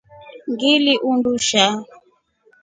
Ngili 0.51 0.93
undusha. 1.09 1.65